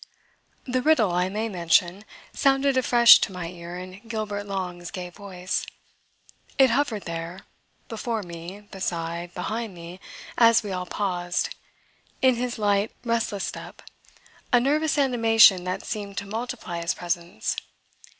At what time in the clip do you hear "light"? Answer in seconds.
12.57-12.91